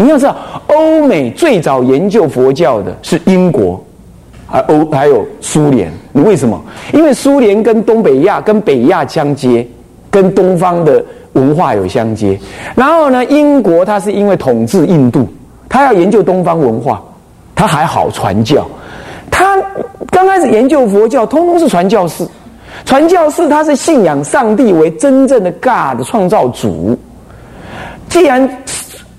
[0.00, 0.34] 你要知道，
[0.68, 3.78] 欧美最早研究佛教的是英国，
[4.46, 5.92] 还欧还有苏联。
[6.12, 6.58] 你为什么？
[6.94, 9.66] 因为苏联跟东北亚、跟北亚相接，
[10.10, 12.40] 跟东方的文化有相接。
[12.74, 15.28] 然后呢，英国它是因为统治印度，
[15.68, 17.02] 它要研究东方文化，
[17.54, 18.66] 它还好传教。
[19.30, 19.56] 他
[20.10, 22.26] 刚开始研究佛教，通通是传教士。
[22.86, 26.98] 传教士他是信仰上帝为真正的 God 创造主。
[28.08, 28.48] 既然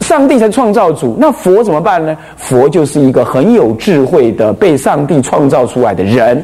[0.02, 2.18] 上帝才创造主，那佛怎么办呢？
[2.36, 6.44] 佛就是一个很有智慧的被上帝创造出来的人。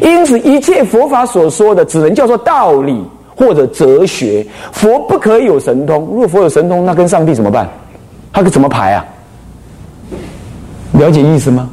[0.00, 3.04] 因此，一切佛法所说的，只能叫做道理
[3.36, 4.46] 或者哲学。
[4.70, 6.00] 佛不可以有神通。
[6.10, 7.68] 如果佛有神通，那跟上帝怎么办？
[8.32, 9.04] 他可怎么排啊？
[10.92, 11.68] 了解意思吗？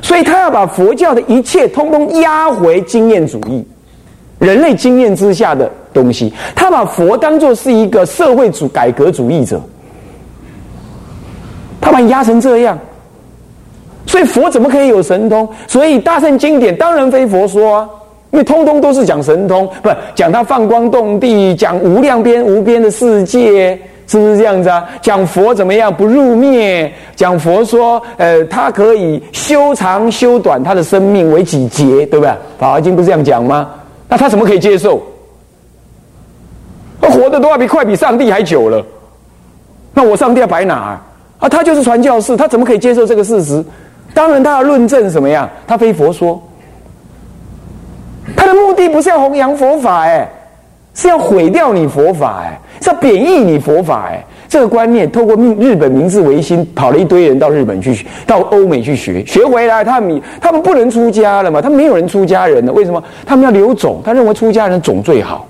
[0.00, 3.62] 所以他要把佛教的一切通通压回经验主义，
[4.38, 6.32] 人类经验之下的东西。
[6.56, 9.60] 他把佛当作是一个社会主改革主义者，
[11.90, 12.78] 把你压成这样。
[14.06, 15.48] 所以佛怎么可以有神通？
[15.66, 17.88] 所以大圣经典当然非佛说啊，
[18.30, 23.78] 因为通通都是讲神通，不讲他放光动地，讲无量边无边的世界。
[24.06, 24.84] 是不是这样子啊？
[25.00, 26.92] 讲佛怎么样不入灭？
[27.14, 32.34] 讲佛说，呃，他可以修长修短他的生命为几劫，对不对？
[32.58, 33.70] 法华经不是这样讲吗？
[34.08, 35.00] 那他怎么可以接受？
[37.00, 38.84] 他活的都要比快比上帝还久了，
[39.94, 40.98] 那我上帝要摆哪儿
[41.40, 41.48] 啊？
[41.48, 43.64] 他就是传教士，他怎么可以接受这个事实？
[44.14, 45.50] 当然，他要论证什么呀？
[45.66, 46.40] 他非佛说，
[48.36, 50.28] 他的目的不是要弘扬佛法，哎。
[50.92, 63.02] 是要毁掉你佛法哎，是要贬义你佛法哎，这个观念透过命日本明治维新跑了一堆人到日本去，到欧美去学，学回来他们他们不能出家了嘛，他们没有人出家人了，为什么？
[63.24, 65.46] 他们要留种，他认为出家人种最好，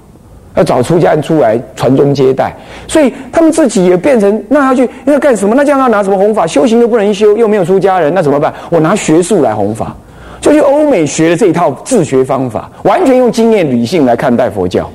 [0.56, 2.54] 要找出家人出来传宗接代，
[2.88, 5.54] 所以他们自己也变成那要去要干什么？
[5.54, 6.46] 那这样要拿什么弘法？
[6.46, 8.52] 修行又不能修，又没有出家人，那怎么办？
[8.68, 9.94] 我拿学术来弘法，
[10.40, 14.90] 就去欧美学的这一套自学方法，完全用经验理性来看待佛教。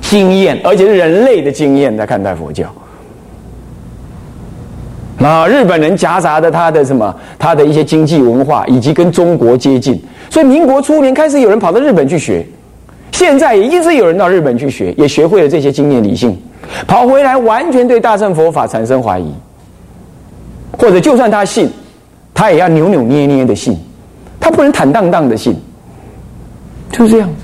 [0.00, 2.66] 经验，而且是人类的经验来看待佛教。
[5.18, 12.44] 那日本人夹杂的他的什么，他的一些经济文化，以及跟中国接近，所以民国初年开始有人跑到日本去学，
[13.12, 16.36] 现在也一直有人到日本去学，也学会了这些经验理性，
[16.86, 19.32] 跑回来完全对大乘佛法产生怀疑，
[20.72, 21.70] 或者就算他信，
[22.32, 23.76] 他也要扭扭捏捏的信，
[24.38, 25.54] 他不能坦荡荡的信，
[26.90, 27.34] 就是这样子。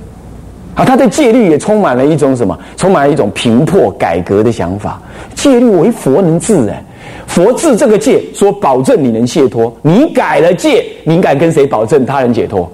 [0.77, 2.59] 啊，他对戒律也充满了一种什么？
[2.77, 5.01] 充满了一种平破改革的想法。
[5.35, 6.85] 戒律为佛能治哎，
[7.27, 9.75] 佛治这个戒，说保证你能解脱。
[9.81, 12.71] 你改了戒，你敢跟谁保证他人解脱？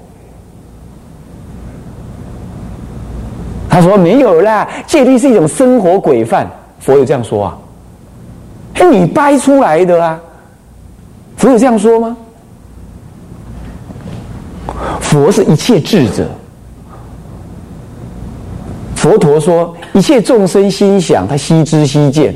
[3.72, 6.46] 他说没有啦，戒律是一种生活规范。
[6.78, 7.56] 佛有这样说啊？
[8.74, 10.20] 是你掰出来的啊？
[11.38, 12.14] 佛有这样说吗？
[15.00, 16.28] 佛是一切智者。
[18.94, 22.34] 佛陀说：“一切众生心想，他悉知悉见。”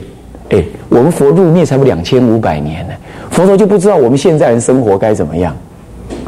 [0.48, 2.94] 哎，我们佛入灭才不两千五百年呢，
[3.30, 5.54] 佛陀就不知道我们现在人生活该怎么样，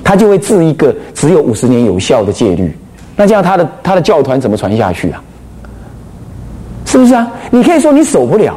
[0.05, 2.77] 他就会制一个只有五十年有效的戒律。
[3.19, 5.21] 那这样他的他的教团怎么传下去啊？
[6.87, 7.29] 是不是啊？
[7.51, 8.57] 你可以说你守不了，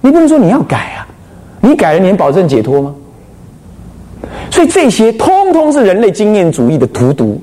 [0.00, 1.06] 你不能说你要改啊。
[1.60, 2.92] 你改了，你能保证解脱吗？
[4.50, 7.40] 所以这些通通是人类经验主义的荼毒。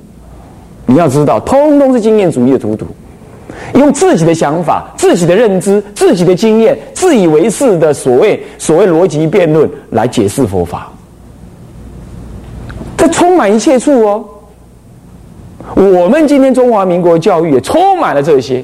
[0.86, 2.86] 你要知道，通通是经验主义的荼毒。
[3.75, 10.92] 用自己的想法、自己的认知、自己的经验、自以为是的所谓所谓逻辑辩论来解释佛法，
[12.98, 14.25] 这充满一切处哦。
[15.75, 18.63] 我们今天中华民国教育也充满了这些，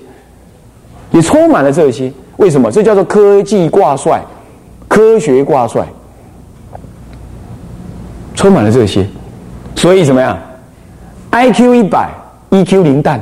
[1.12, 2.12] 也充满了这些。
[2.38, 2.72] 为什么？
[2.72, 4.22] 这叫做科技挂帅、
[4.88, 5.86] 科学挂帅，
[8.36, 9.06] 充满了这些。
[9.76, 10.38] 所以怎么样
[11.32, 12.10] ？I Q 一百
[12.50, 13.22] ，E Q 零蛋。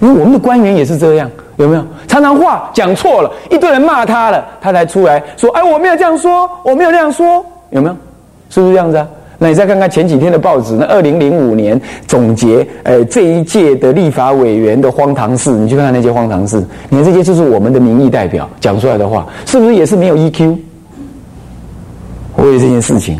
[0.00, 1.86] 因为我们的官员也是这样，有没有？
[2.08, 7.96] 常常话讲错了，一堆人骂他了，他才出来说：“哎，我没有这样说，我没有这样说。”有没有？
[8.50, 9.08] 是不是这样子啊？
[9.42, 20.56] 那你再看看前几天的报纸，那二零零五年总结，呃，这一届的立法委员的荒唐事，你去看看那些荒唐事，你看这些就是我们的民意代表讲出来的话，是不是也是没有 EQ？
[22.36, 23.18] 为了这件事情，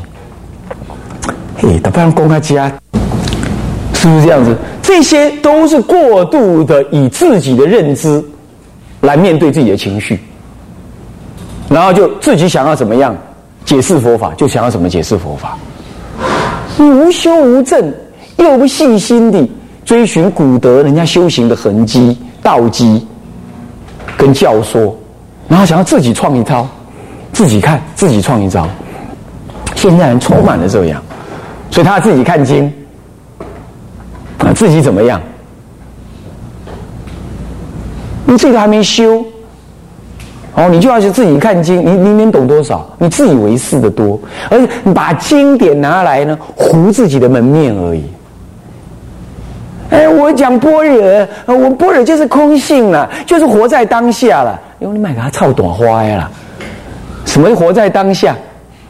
[1.57, 2.73] 嘿，他不让公开家。
[3.95, 4.57] 是不是这样子？
[4.81, 8.23] 这些都是过度的以自己的认知
[9.01, 10.21] 来面对自己的情绪，
[11.69, 13.13] 然后就自己想要怎么样
[13.65, 15.59] 解释佛法，就想要怎么解释佛法。
[16.79, 17.93] 你无修无证，
[18.37, 19.49] 又不细心地
[19.85, 23.07] 追寻古德人家修行的痕迹、道基
[24.17, 24.97] 跟教说，
[25.49, 26.67] 然后想要自己创一招，
[27.33, 28.69] 自自己看，自己创一招。
[29.75, 31.03] 现在人充满了这样，
[31.73, 32.73] 所以他自己看经
[34.39, 35.21] 啊，自己怎么样？
[38.25, 39.25] 你这个还没修，
[40.55, 42.87] 哦，你就要去自己看经，你你能懂多少？
[42.99, 44.21] 你自以为是的多，
[44.51, 48.05] 而且把经典拿来呢，糊自己的门面而已。
[49.91, 54.61] 哎，我讲般若，我般若就是空性了，就是活在当下了。
[54.79, 56.31] 因为你买给他操短花呀啦，
[57.25, 58.37] 什么活在当下？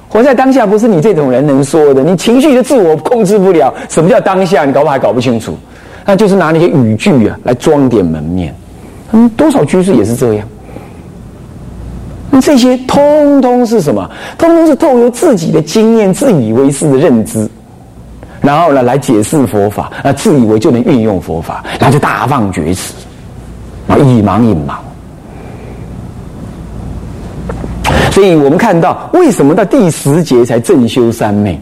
[0.08, 3.72] 活在当下不是你这种人能说的，你情绪的自我控制不了。
[3.88, 4.64] 什么叫当下？
[4.64, 5.56] 你搞不好还搞不清楚。
[6.04, 8.54] 那就是拿那些语句啊来装点门面。
[9.12, 10.48] 嗯，多少居士也是这样。
[12.34, 14.10] 那这些通通是什么？
[14.38, 17.46] 通通是透过自己的经验、自以为是的认知。
[18.40, 22.94] 然后呢，来解释佛法，啊，自以为就能运用佛法，然后就大放厥词，
[23.86, 24.74] 啊，以盲一盲。
[28.10, 31.60] 所以我们看到，为什么到第十节才正修三昧？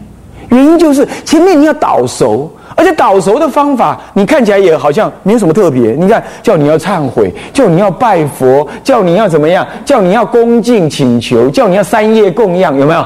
[0.49, 2.51] 原因就是前面你要倒熟，
[2.81, 5.91] 而且导熟的方法，你看起来也好像没有什么特别。
[5.91, 13.05] 你看，叫你要忏悔，叫你要拜佛，叫你要怎么样，叫你要恭敬请求，叫你要三业供养，有没有？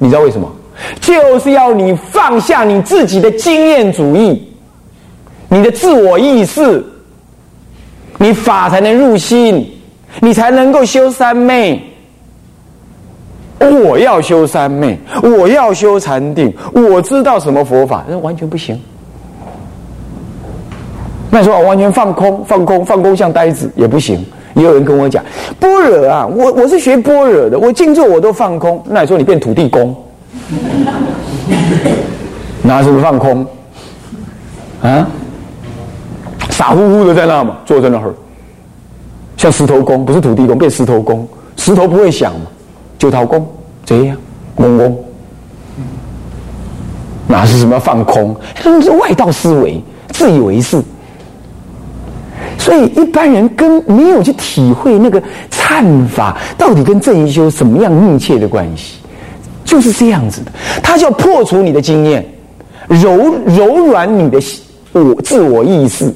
[0.00, 0.50] 你知道为什么？
[1.00, 4.42] 就是要你放下你自己的经验主义，
[5.48, 6.84] 你的自我意识，
[8.18, 9.72] 你法才能入心，
[10.18, 11.80] 你才能够修三昧。
[13.60, 18.76] 我要修三昧，我要修禅定，我知道什么佛法，那完全不行。
[21.34, 24.22] 那说我完全放空，放空，放空像呆子也不行。
[24.52, 25.24] 也有人跟我讲，
[25.58, 28.84] 般若啊，我我是学般若的，我静坐我都放空。
[28.86, 29.96] 那你说你变土地公？
[32.60, 33.46] 拿什么放空？
[34.82, 35.08] 啊，
[36.50, 38.12] 傻乎乎的在那嘛，坐在那儿，
[39.38, 41.26] 像石头公，不是土地公，变石头公。
[41.56, 42.46] 石头不会想嘛，
[42.98, 43.48] 九桃公
[43.86, 44.14] 这样，
[44.56, 44.94] 嗡嗡，
[47.26, 48.36] 哪是什么放空？
[48.62, 50.82] 那是外道思维，自以为是。
[52.62, 55.20] 所以一般人跟没有去体会那个
[55.50, 58.98] 忏法到底跟正一修什么样密切的关系。
[59.64, 62.24] 就是这样子的，他就要破除你的经验，
[62.86, 64.38] 柔柔软你的
[64.92, 66.12] 我自我意识，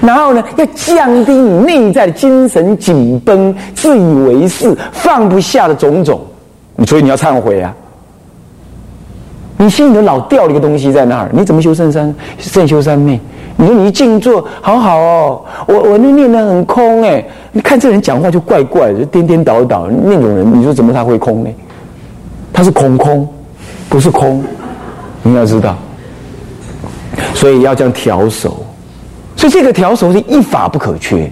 [0.00, 6.20] 然后呢，要降低你内在的精神紧绷、自以为是、放不下的种种。
[6.86, 7.74] 所以你要忏悔啊！
[9.56, 13.18] 你心里头老掉了一个东西在那儿，你怎么修圣三圣修三昧？
[13.56, 21.50] 你说你一静坐，好好哦，我我那念的很空哎，你看这人讲话就怪怪的，颠颠倒倒那种人，你说怎么他会空呢？
[22.52, 23.28] 他是空空，
[23.88, 24.44] 不是空，
[25.22, 25.76] 你要知道，
[27.34, 28.64] 所以要这样调手，
[29.36, 31.30] 所以这个调手是一法不可缺，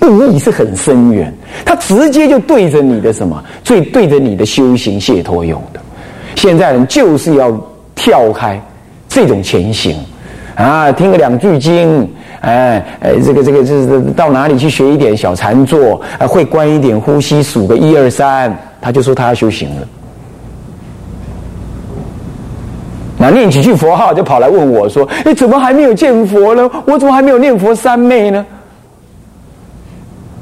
[0.00, 1.32] 意义是很深远，
[1.64, 5.80] 它直接就对着你的什么，最对着你的修行解脱用的。
[6.36, 7.52] 现在人就是要
[7.94, 8.60] 跳开
[9.08, 9.96] 这种前行，
[10.54, 12.08] 啊，听个两句经，
[12.40, 19.88] 哎哎，这个这个这是到哪里去学一点小禅坐，会关一点呼吸，数个一二三，他就说他要修行了。
[23.18, 26.68] 那念几句佛号，就跑来问我说：“你怎么还没有见佛呢？
[26.84, 28.44] 我怎么还没有念佛三昧呢？”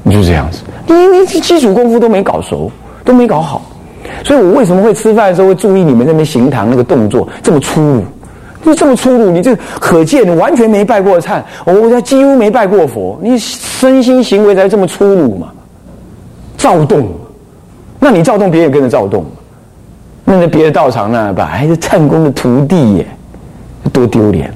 [0.03, 2.71] 你就这样子，你你基础功夫都没搞熟，
[3.05, 3.61] 都没搞好，
[4.25, 8.03] 所以我为什么会吃饭的时候会注意你们那边行堂那个动作这么粗鲁？
[8.63, 15.51] 就这么粗鲁，你这可见你完全没拜过忏，我几乎没拜过佛，你身心行为才这么粗鲁嘛？
[16.57, 17.09] 躁动，
[17.99, 19.25] 那你躁动，别人跟着躁动。
[20.23, 23.07] 那在别的道场那吧，还是唱功的徒弟耶，
[23.91, 24.53] 多丢脸，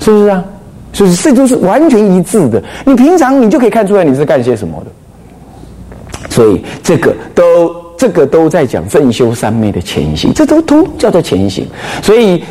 [0.00, 0.44] 是不是啊？
[0.92, 2.62] 所以这都是完全一致的。
[2.84, 6.28] 你平常你就可以看出来你是干些什么的。
[6.28, 11.66] 所以这个都这个都在讲正修三昧的前行，这都都叫做前行。
[12.02, 12.42] 所以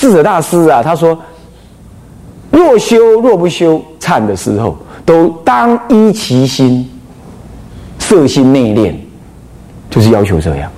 [0.00, 1.16] 智者大师啊，他说：
[2.50, 6.88] 若修若不修忏的时候，都当依其心，
[7.98, 8.94] 色心内敛，
[9.90, 10.70] 就是要求这样。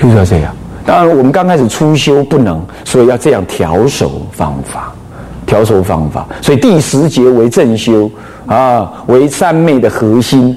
[0.00, 0.54] 就是要这样。
[0.86, 4.92] 当然，我们刚开始初修不能，所以要这样调手方法，
[5.44, 6.24] 调手方法。
[6.40, 8.08] 所以第十节为正修
[8.46, 10.56] 啊，为三昧的核心。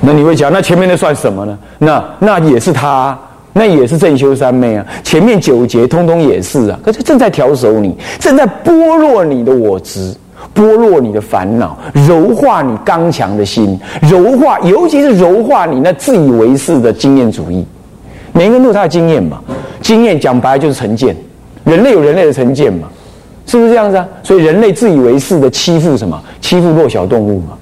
[0.00, 1.58] 那你会讲，那前面的算什么呢？
[1.78, 3.18] 那那也是他，
[3.54, 4.84] 那也是正修三昧啊。
[5.02, 6.78] 前面九节通通也是啊。
[6.84, 10.14] 可是正在调手你，正在剥落你的我执，
[10.54, 17.64] 剥落你的烦恼，柔化你刚强的心，柔化，尤其是柔化你那自以为是的经验主义。
[18.32, 19.40] 每个人都有他的经验嘛，
[19.80, 21.16] 经验讲白就是成见，
[21.62, 22.88] 人类有人类的成见嘛，
[23.46, 24.04] 是不是这样子啊？
[24.24, 26.20] 所以人类自以为是的欺负什么？
[26.40, 27.56] 欺负弱小动物嘛，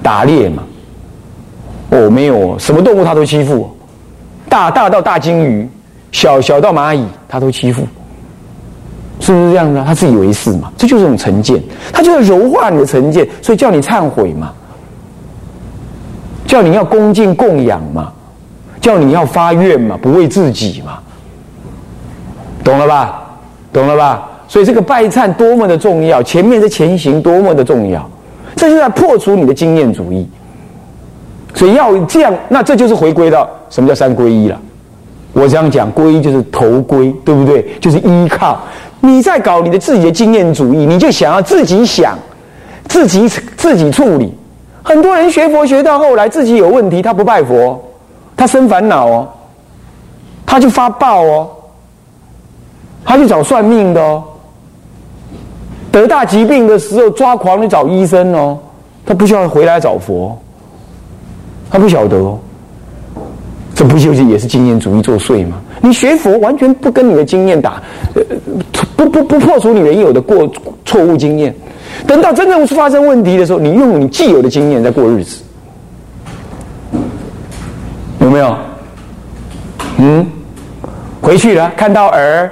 [0.00, 0.62] 打猎嘛，
[1.90, 3.68] 哦，没有，什么动物他都欺负，
[4.54, 5.68] 大大到大鲸鱼，
[6.12, 7.82] 小小到蚂蚁，他都欺负，
[9.18, 9.82] 是不是这样子？
[9.84, 10.72] 他自以为是嘛？
[10.78, 11.60] 这就是一种成见，
[11.92, 14.52] 他就要柔化你的成见，所以叫你忏悔嘛，
[16.46, 18.12] 叫你要恭敬供养嘛，
[18.80, 21.00] 叫你要发愿嘛，不为自己嘛，
[22.62, 23.24] 懂了吧？
[23.72, 24.22] 懂了吧？
[24.46, 28.08] 所以这个拜忏多么的重要，前面的前行多么的重要，
[28.54, 30.28] 这就在破除你的经验主义。
[31.54, 34.60] 所以要这样，那这就是回归到什么叫三皈依了。
[35.32, 37.64] 我这样讲，皈依就是头归，对不对？
[37.80, 38.60] 就是依靠。
[39.00, 42.18] 你在搞你的自己的经验主义，你就想要自己想，
[42.88, 44.32] 自己自己处理。
[44.82, 47.82] 很多人学佛学到后来，自己有问题，他不拜佛，
[48.36, 49.28] 他生烦恼哦，
[50.46, 51.48] 他就发暴哦，
[53.04, 54.22] 他去找算命的哦。
[55.90, 58.58] 得大疾病的时候，抓狂你找医生哦，
[59.04, 60.38] 他不需要回来找佛。
[61.70, 62.38] 他不晓得哦，
[63.74, 65.60] 这不就是也是经验主义作祟吗？
[65.80, 67.82] 你学佛完全不跟你的经验打，
[68.14, 68.22] 呃，
[68.96, 70.50] 不不不破除你原有的过
[70.84, 71.54] 错误经验。
[72.06, 75.42] 等到真正发生问题的时候，你用你既有的经验在过日子，
[78.20, 78.56] 有没有？
[79.98, 80.26] 嗯，
[81.20, 82.50] 回去了，看到儿，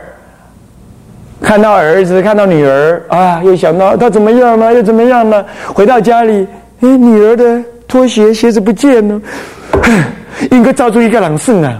[1.40, 5.44] 看到儿子，看到女儿啊，又想到他怎么样了，又怎么样了？
[5.72, 6.46] 回到家里，
[6.80, 7.62] 哎，女儿的。
[7.92, 9.20] 拖鞋鞋子不见了，
[10.50, 11.78] 应该造出一个人算啊！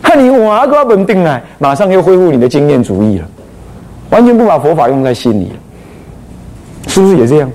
[0.00, 3.28] 看你哇个稳定来，马上又恢复你的经验主义了，
[4.08, 5.56] 完全不把佛法用在心里了，
[6.88, 7.52] 是不是也这样？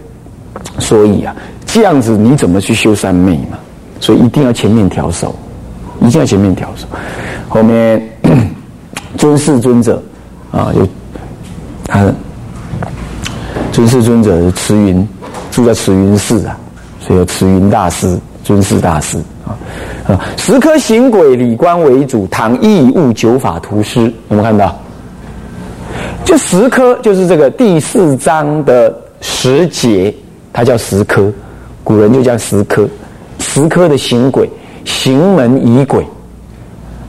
[0.77, 1.35] 所以啊，
[1.65, 3.57] 这样子你怎么去修三昧嘛？
[3.99, 5.33] 所以一定要前面调手，
[5.99, 6.85] 一定要前面调手，
[7.49, 7.99] 后面
[9.17, 9.99] 尊师尊者
[10.51, 10.87] 啊，有
[11.87, 12.05] 他
[13.71, 15.07] 尊师尊者慈云
[15.49, 16.55] 住在慈云寺啊。
[17.07, 19.55] 所以有慈云大师、尊师大师啊
[20.05, 24.77] 啊，十颗行轨礼观为主，唐义物九法图师，有没有看到？
[26.25, 30.13] 就十颗，就是这个第四章的十节，
[30.51, 31.31] 它叫十颗，
[31.81, 32.85] 古人就叫十颗，
[33.39, 34.49] 十颗的行轨、
[34.83, 36.05] 行门仪轨，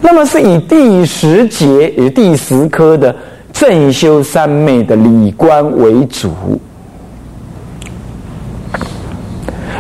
[0.01, 3.15] 那么是以第十节，也第十颗的
[3.53, 6.31] 正修三昧的理观为主。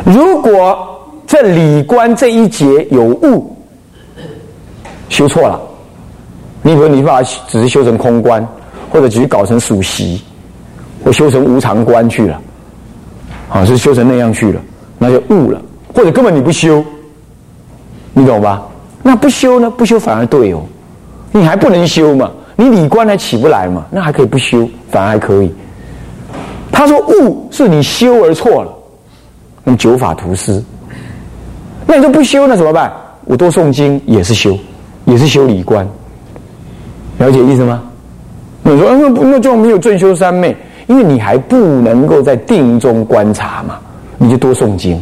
[0.04, 0.78] 如果
[1.26, 3.54] 这理观这一节有误，
[5.08, 5.60] 修错了，
[6.62, 8.46] 你比如你把它只是修成空观，
[8.90, 10.22] 或者只是搞成属习，
[11.04, 12.40] 或修成无常观去了，
[13.50, 14.60] 啊，是修成那样去了，
[14.98, 15.60] 那就误了，
[15.94, 16.82] 或者根本你不修，
[18.14, 18.62] 你懂吧？
[19.02, 19.70] 那不修呢？
[19.70, 20.62] 不修反而对哦，
[21.32, 22.30] 你还不能修嘛？
[22.56, 23.86] 你理观还起不来嘛？
[23.90, 25.52] 那还可以不修，反而还可以。
[26.72, 28.72] 他说误是你修而错了。
[29.68, 30.62] 用九法图师，
[31.86, 32.90] 那你就不修，那怎么办？
[33.26, 34.58] 我多诵经也是修，
[35.04, 35.86] 也是修理观，
[37.18, 37.82] 了解意思吗？
[38.62, 40.56] 你说那那就没有正修三昧，
[40.86, 43.78] 因为你还不能够在定中观察嘛，
[44.16, 44.98] 你就多诵经。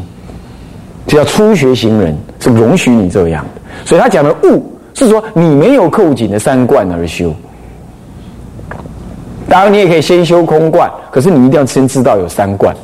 [1.06, 7.32] 只要初学行人是容许你这样的，所以他讲的悟是说你没有扣紧的三观而修。
[9.49, 12.75] 当然你也可以先修空观，可是你一定要先知道有三观。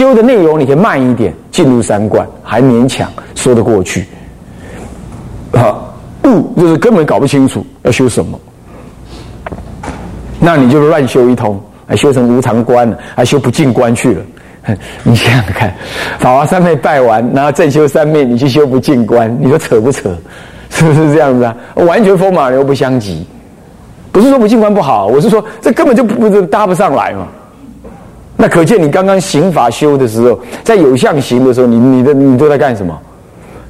[0.00, 4.06] 修的内容你可以慢一点进入三观，还勉强说得过去。
[5.52, 8.40] 好，悟就是根本搞不清楚要修什么，
[10.38, 14.22] 那你就乱修一通，还修成无常观了，还修不进观去了。
[15.04, 15.70] 你想想看，
[16.18, 20.16] 法华三昧拜完，然后再修三昧，你去修不进观，你说扯不扯？
[20.70, 21.54] 是不是这样子啊？
[21.74, 23.26] 完全风马牛不相及。
[24.10, 27.26] 不是说不进观不好，我是说这根本就不搭不上来嘛。
[28.40, 32.98] 那可见你刚刚行法修的时候，在有相行的时候，你你的你都在干什么？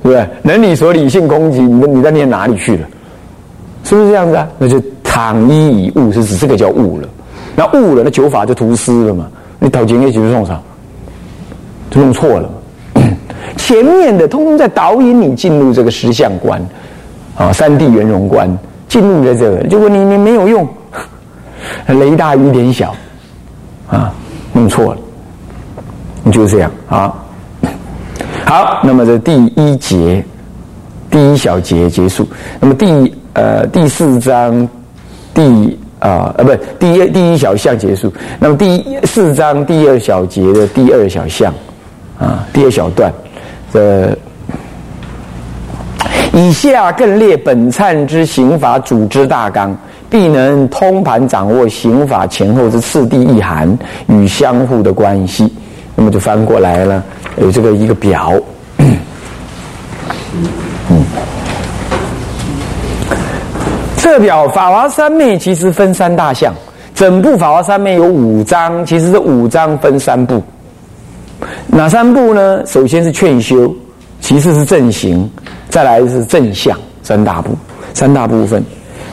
[0.01, 0.29] 对不对？
[0.43, 2.87] 能理所理性空寂，你你在念哪里去了？
[3.83, 4.49] 是不是这样子啊？
[4.59, 7.09] 那就躺一以悟，是指这个叫悟了。
[7.57, 9.27] 那悟了，那九法就图失了嘛？
[9.59, 10.61] 你导经业就弄啥？
[11.91, 12.49] 就弄错了。
[13.57, 16.65] 前面的通通在导引你进入这个实相观
[17.37, 18.49] 啊，三地圆融观，
[18.89, 20.67] 进入在这个，结果你你没有用，
[21.89, 22.95] 雷大雨点小
[23.91, 24.15] 啊。
[24.53, 25.01] 弄错了，
[26.25, 27.15] 你就是这样啊。
[28.45, 30.25] 好，那么这第一节
[31.09, 32.29] 第一小节结束。
[32.59, 34.69] 那么第呃第四章
[35.33, 38.13] 第啊呃不第一第一小项结束。
[38.41, 41.55] 那么第四章第二小节的第二小项
[42.19, 43.13] 啊第二小段，
[43.73, 44.17] 这
[46.33, 49.77] 以下更列本忏之刑法组织大纲。
[50.11, 55.51] 必能通盘掌握刑法前后之次第意涵与相互的关系。
[55.95, 57.03] 那么就翻过来了，
[57.37, 58.33] 有这个一个表。
[58.79, 58.97] 嗯，
[63.97, 66.53] 这表《法华三昧》其实分三大项，
[66.95, 70.43] 整部《法华三昧》有五章，其实这五章分三部。
[71.67, 72.65] 哪三部呢？
[72.67, 73.73] 首先是劝修，
[74.21, 75.31] 其次是正行，
[75.69, 77.57] 再来是正向，三大部，
[77.95, 78.65] 三大部分。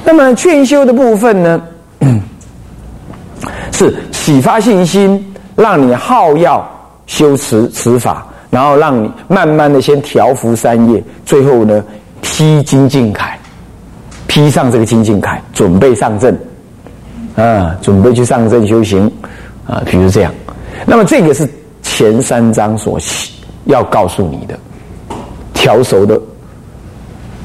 [0.07, 1.61] 那么劝修的部分呢，
[3.73, 6.65] 是启发信心，让你好要
[7.07, 8.25] 修持持法。
[8.49, 11.83] 然后让你慢慢的先调伏三业，最后呢
[12.21, 13.33] 披金镜铠，
[14.25, 16.33] 披上这个金镜铠，准备上阵，
[17.35, 19.11] 啊，准备去上阵修行，
[19.67, 20.33] 啊，比如这样。
[20.85, 21.45] 那么这个是
[21.83, 22.97] 前三章所
[23.65, 24.57] 要告诉你的，
[25.53, 26.17] 调熟的，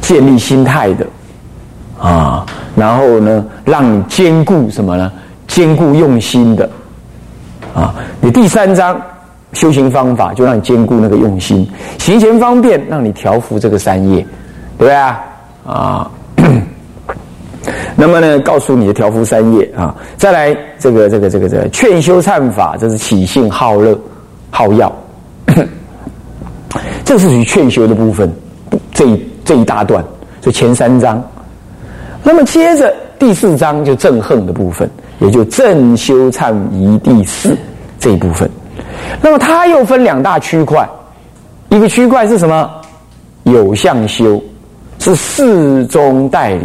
[0.03, 1.05] 建立心态的，
[2.03, 2.45] 啊，
[2.75, 5.13] 然后呢，让你兼顾什么呢？
[5.47, 6.69] 兼顾用心的，
[7.75, 9.01] 啊，你第三章。
[9.53, 11.69] 修行方法就让你兼顾那个用心，
[11.99, 14.27] 行前方便让你调伏这个三业，
[14.79, 15.21] 对不对啊？
[15.67, 16.11] 啊，
[17.95, 23.95] 那么呢，告诉你的调伏三业啊，再来这个这个这个这个劝修忏法，这是起性好乐
[24.49, 24.91] 好药，
[27.05, 28.33] 这是属于劝修的部分，
[28.95, 30.03] 这一这一大段，
[30.41, 31.23] 这前三章。
[32.23, 34.89] 那么接着第四章就正恨的部分，
[35.21, 37.57] 也就正修忏仪第四
[37.99, 38.49] 这一部分。
[39.21, 40.89] 那么它又分两大区块，
[41.69, 42.71] 一个区块是什么？
[43.45, 44.41] 有相修，
[45.01, 46.65] 是事中代理，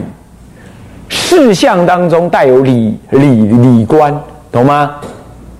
[1.10, 4.16] 事项当中带有理理理观，
[4.52, 4.96] 懂吗？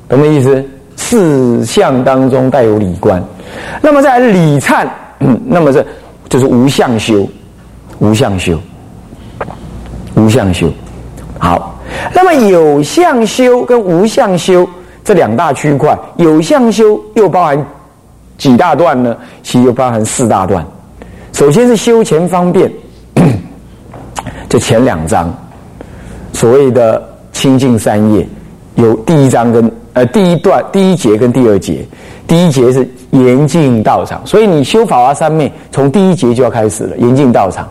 [0.08, 0.64] 懂的意思？
[0.96, 3.24] 事项当中带有理观。
[3.82, 4.86] 那么在理忏，
[5.46, 5.84] 那么这
[6.30, 7.28] 就是无相修，
[8.00, 8.60] 无相修，
[10.18, 10.70] 无相修。
[11.40, 11.80] 好，
[12.14, 14.68] 那么有相修跟无相修。
[15.06, 17.66] 这两大区块有相修又包含
[18.38, 19.16] 几大段呢？
[19.42, 20.66] 其实又包含四大段。
[21.32, 22.70] 首先是修前方便，
[24.50, 25.34] 这前两章
[26.34, 27.02] 所谓的
[27.32, 28.28] 清净三业，
[28.76, 31.86] 有第一章跟呃第一段第一节跟第二节。
[32.28, 37.66] 第一节是严禁道场，所以你修法华三昧，从第一节就要开始了，严禁道场，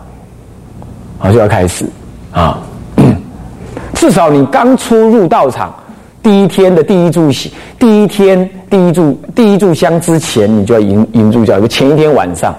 [1.18, 1.84] 好就要开始
[2.32, 2.58] 啊。
[3.94, 5.74] 至少你刚出入道场。
[6.22, 11.60] 第一天的第一炷香，第一天第一炷第一炷香之前，你就要迎迎住教。
[11.60, 12.52] 就前一天晚上，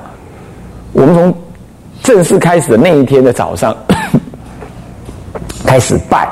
[0.94, 1.36] 我们从
[2.02, 3.76] 正式开始的那一天的早上
[5.68, 6.30] 开始拜，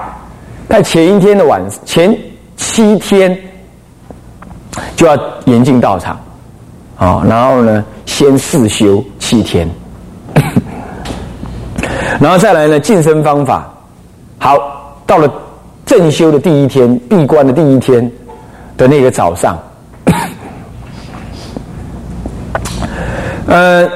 [0.69, 2.17] 在前一天的晚前
[2.55, 3.37] 七天
[4.95, 6.17] 就要严禁道场
[6.97, 9.69] 啊，然后呢，先试修七天，
[12.19, 13.67] 然后再来呢，晋升方法。
[14.39, 14.57] 好，
[15.05, 15.31] 到了。
[15.85, 18.11] 正修的第一天，闭关的第一天
[18.75, 19.55] 的那个早上，
[23.45, 23.87] 呃，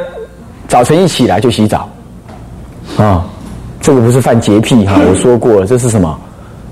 [0.67, 1.89] 早晨一起来就洗澡，
[2.95, 3.25] 啊，
[3.81, 6.15] 这个不是犯洁癖哈， 我说过了，这是什么？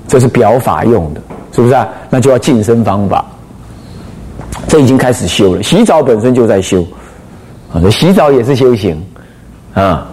[0.08, 1.88] 这是表法用的，是不是啊？
[2.12, 3.26] 那就要晋升方法，
[4.68, 5.64] 这已经开始修了。
[5.64, 6.86] 洗澡本身就在修，
[7.74, 9.04] 啊，洗澡也是修行，
[9.74, 10.08] 啊，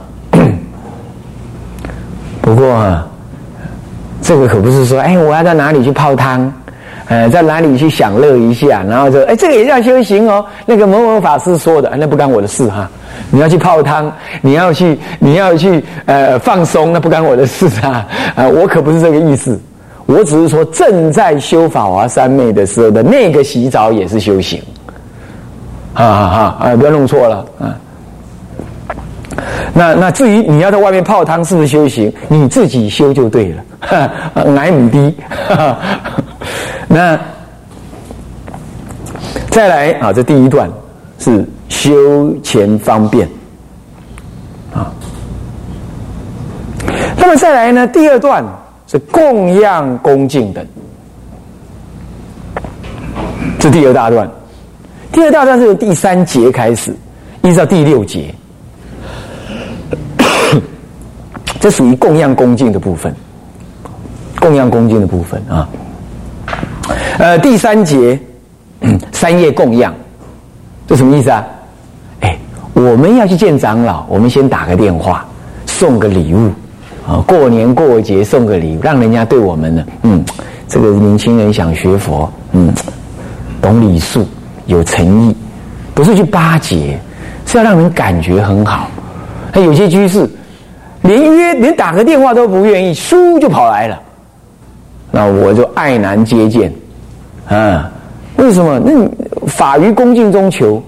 [2.44, 3.06] 不过啊。
[4.22, 6.50] 这个可不是说，哎，我要到哪里去泡汤，
[7.08, 10.42] 呃，在哪里去享乐一下，然后说，哎，这个也叫修行哦。
[10.64, 12.88] 那个某某法师说的，那不干我的事哈。
[13.30, 18.06] 你要去泡汤，你要去，你要去，呃，放松，那不干我的事啊。
[18.34, 19.60] 啊，我可不是这个意思，
[20.06, 24.58] 我只是说正在修法华三昧的时候的那个洗澡也是修行。
[25.92, 26.76] 啊啊啊！
[26.76, 27.76] 不要弄错了啊。
[29.76, 33.64] 那那至于你要在外面泡汤是不是修行，你自己修就对了。
[34.56, 35.14] 矮母低，
[36.86, 37.18] 那
[39.50, 40.70] 再来啊，这第一段
[41.18, 43.28] 是修前方便
[44.72, 44.92] 啊。
[47.16, 48.44] 那么再来呢，第二段
[48.86, 50.64] 是供养恭敬等，
[53.58, 54.30] 这第二大段。
[55.10, 56.94] 第二大段是由第三节开始，
[57.42, 58.32] 一直到第六节。
[61.64, 63.10] 这属于供养恭敬的部分，
[64.38, 65.66] 供养恭敬的部分啊。
[67.16, 68.20] 呃，第三节
[69.12, 69.94] 三业供养，
[70.86, 71.42] 这什么意思啊？
[72.20, 72.36] 哎，
[72.74, 75.26] 我们要去见长老，我们先打个电话，
[75.64, 76.50] 送个礼物
[77.08, 77.24] 啊。
[77.26, 80.22] 过年过节送个礼物，让人家对我们呢，嗯，
[80.68, 82.70] 这个年轻人想学佛，嗯，
[83.62, 84.28] 懂礼数，
[84.66, 85.36] 有诚意，
[85.94, 87.00] 不是去巴结，
[87.46, 88.86] 是要让人感觉很好。
[89.54, 90.28] 有些居士。
[91.04, 94.00] 连约连打个电话都不愿意，嗖就跑来了，
[95.10, 96.72] 那我就爱难接见，
[97.46, 97.90] 啊，
[98.36, 98.80] 为什么？
[98.82, 99.08] 那你
[99.46, 100.82] 法于恭敬中求，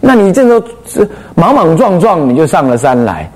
[0.00, 3.30] 那你这个是莽莽撞撞，你就上了山来，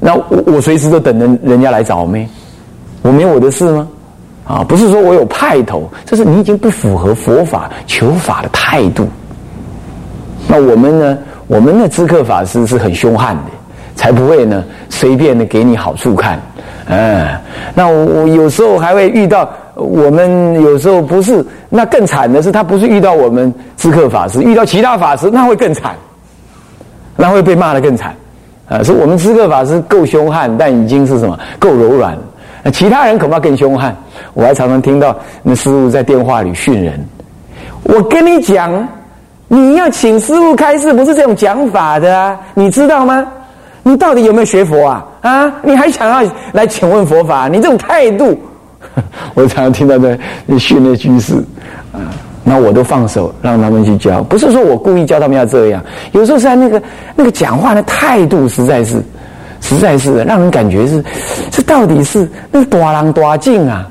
[0.00, 2.26] 那我我随时都等着人家来找没？
[3.02, 3.86] 我没有我的事吗？
[4.46, 9.06] 啊，不是说我有派头，这是你已经不符合佛法求法的态度。
[10.48, 11.18] 那我们呢？
[11.46, 13.50] 我们的知客法师是很凶悍的，
[13.94, 16.40] 才不会呢随便的给你好处看。
[16.86, 17.28] 嗯，
[17.74, 25.94] 那我我有时候还会遇到，我们有时候不是，那更惨的是，他不是遇到我们知客法师，遇到其他法师，那会更惨，
[27.16, 28.14] 那会被骂的更惨。
[28.68, 32.16] 啊，是我们知客法师够凶悍，但已经是什么够柔软，
[32.62, 33.94] 那其他人恐怕更凶悍。
[34.34, 37.02] 我还常常听到那师傅在电话里训人，
[37.82, 38.86] 我跟你讲，
[39.48, 43.26] 你要请师傅开示，不是这种讲法的，你知道吗？
[43.84, 45.04] 你到底有没有学佛啊？
[45.20, 47.48] 啊，你还想要来请问佛法？
[47.48, 48.36] 你这种态度，
[49.34, 50.18] 我常常听到在
[50.58, 51.34] 训练居士
[51.92, 52.10] 啊，
[52.42, 55.84] 那我都放手让他们去教，不是说我故意教他们要这样。
[56.12, 56.82] 有时候是在那个
[57.14, 59.02] 那个讲话的态度，实在是，
[59.60, 61.04] 实在是让人感觉是，
[61.50, 63.86] 这到底是那个大狼大境啊，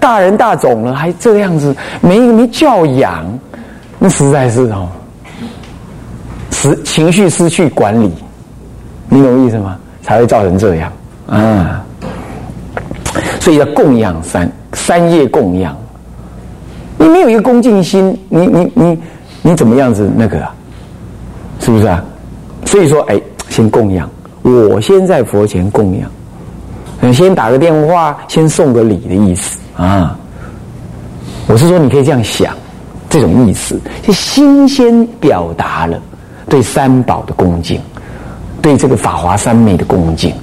[0.00, 3.24] 大人大种了还这样子，没没教养，
[3.98, 4.88] 那实在是哦，
[6.50, 8.12] 失情绪失去管理。
[9.10, 9.76] 你懂意思吗？
[10.02, 10.90] 才会造成这样
[11.26, 11.84] 啊！
[13.38, 15.76] 所以要供养三三业供养，
[16.96, 18.98] 你没有一个恭敬心，你你你
[19.42, 20.54] 你怎么样子那个啊？
[21.60, 22.02] 是不是啊？
[22.64, 23.20] 所以说，哎，
[23.50, 24.08] 先供养，
[24.42, 25.94] 我先在佛前供
[27.02, 30.16] 养，先打个电话，先送个礼的意思啊。
[31.46, 32.56] 我是说，你可以这样想，
[33.08, 36.00] 这种意思，就新鲜表达了
[36.48, 37.80] 对三宝的恭敬。
[38.62, 40.34] 对这个法华三昧的恭敬，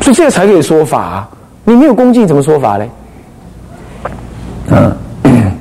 [0.00, 1.28] 所以这个才可以说法。
[1.64, 2.90] 你没有恭敬，怎么说法嘞？
[4.68, 4.96] 嗯，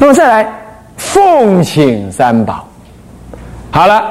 [0.00, 0.52] 那么再来
[0.96, 2.66] 奉请三宝。
[3.70, 4.02] 好了，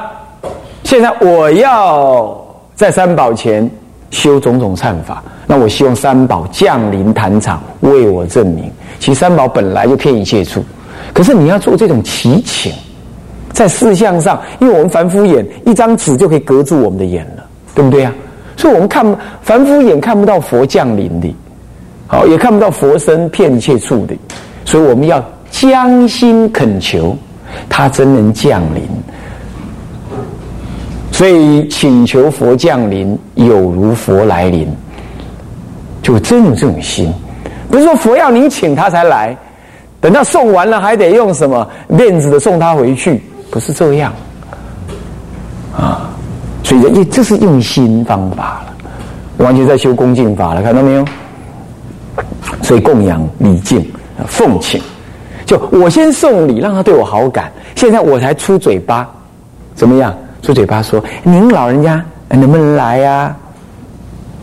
[0.84, 2.38] 现在我要
[2.76, 3.69] 在三宝前
[4.12, 8.71] 修种种忏法，那我希望三宝降临坛场为我证明。
[9.00, 10.63] 其实三宝本来就偏一切处，
[11.13, 12.71] 可是你要做这种祈请。
[13.56, 18.13] 在四相上，因为我们凡夫眼一张纸就可以隔住我们的眼了，对不对啊？
[18.58, 19.04] 所以我们看
[19.41, 21.34] 凡夫眼看不到佛降临的，
[22.06, 24.13] 好也看不到佛身片切处的，
[24.65, 27.18] 所以我们要将心恳求，
[27.70, 28.84] 他真能降临。
[31.12, 34.68] 所以请求佛降临，有如佛来临，
[36.02, 37.10] 就真有这种心，
[37.72, 39.34] 不是说佛要你请他才来，
[40.02, 43.22] 等到送完了还得用什么面子的送他回去。
[43.56, 44.12] 不是这样
[45.74, 46.10] 啊，
[46.62, 48.76] 所以这这是用心方法了，
[49.38, 51.06] 完全在修恭敬法了，看到没有？
[52.62, 53.89] 所以供养礼敬
[54.28, 54.82] 奉请，
[55.46, 59.10] 就我先送礼，让他对我好感，现在我才出嘴巴，
[59.74, 60.13] 怎么样？
[60.41, 63.34] 出嘴巴说您老人家能不能来呀？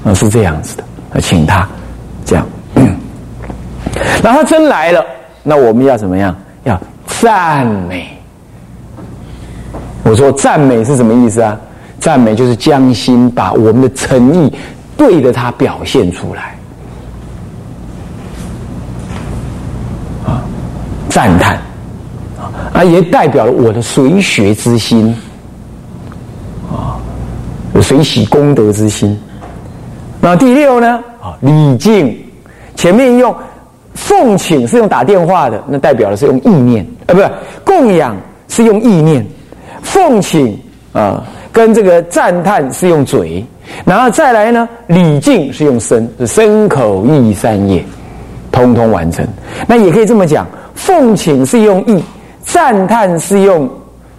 [0.05, 0.75] 啊，是这样子
[1.13, 1.69] 的，请他
[2.25, 2.47] 这样，
[4.23, 5.05] 然后他真来了，
[5.43, 6.35] 那我们要怎么样？
[6.65, 6.81] 要
[7.21, 8.09] 赞美。
[10.05, 11.59] 我说赞美是什么意思啊？
[12.01, 14.53] 赞美就是将心把我们的诚意
[14.97, 16.59] 对着他表现出来，
[20.27, 20.43] 啊，
[21.09, 21.61] 赞叹，
[22.73, 25.17] 啊，也代表了我的随学之心，
[26.69, 26.99] 啊，
[27.73, 29.17] 我随喜功德之心。
[30.21, 30.99] 那第六呢？
[31.23, 32.21] 啊，礼敬，
[32.75, 33.33] 前面用
[33.95, 37.31] 奉请是用打电话的，那代表的是用意念，啊，不是
[37.65, 38.17] 供养
[38.49, 39.25] 是用意念。
[39.83, 40.59] 奉请
[40.93, 43.45] 啊，跟这个赞叹是用嘴，
[43.85, 47.85] 然后再来呢，礼敬是用身，是身口意三业，
[48.51, 49.27] 通通完成。
[49.67, 52.03] 那也可以这么讲，奉请是用意，
[52.43, 53.69] 赞叹是用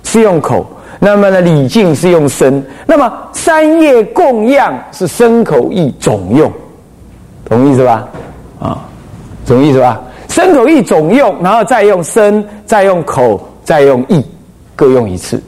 [0.04, 0.66] 是用口，
[1.00, 6.52] 那么呢，礼敬是用身，那么三业供养是身口意总用，
[7.46, 8.08] 同意是吧？
[8.60, 8.86] 啊，
[9.46, 10.02] 懂意思吧？
[10.30, 14.24] 身口意总用，然后再用身，再用口，再用意，
[14.76, 15.42] 各用一次。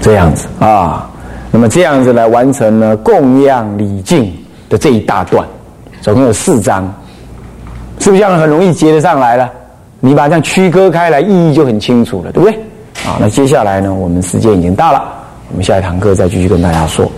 [0.00, 1.08] 这样子啊，
[1.50, 4.32] 那么这样子来完成了供养礼敬
[4.68, 5.46] 的这一大段，
[6.00, 6.92] 总共有四章，
[7.98, 9.50] 是不是这样很容易接得上来了？
[10.00, 12.58] 你把这样区隔开来，意义就很清楚了，对不对？
[13.06, 15.04] 啊，那接下来呢，我们时间已经到了，
[15.50, 17.10] 我们下一堂课再继续跟大家说。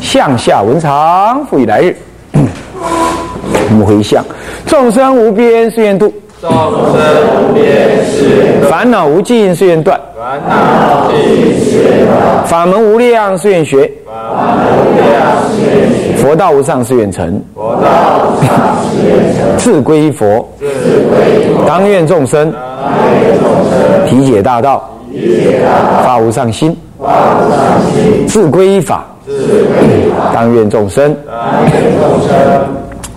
[0.00, 1.96] 向下文长，复以来日，
[2.32, 4.22] 我们回向
[4.66, 6.12] 众生无边誓愿度。
[6.42, 6.98] 众生
[7.38, 11.20] 无边誓愿断，烦恼无尽誓愿断，烦恼无尽
[11.60, 15.06] 誓愿断，法门无量誓愿学，法门无量
[15.52, 18.50] 誓愿学，佛道无上誓愿成，佛道无上
[18.90, 22.52] 誓愿成，自归依佛，自归佛，当愿众生。
[22.52, 24.06] 当愿众生。
[24.08, 31.14] 体解大道，体解大道，发无上心，发无上心，自归依法，自归法，当愿众生。
[31.24, 32.34] 当愿众生。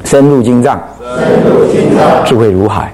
[0.04, 2.94] 深入经藏，深入经藏，智慧如海，